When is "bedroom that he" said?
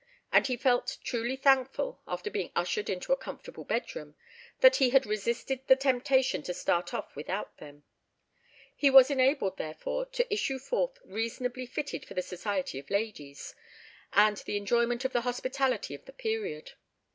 3.63-4.89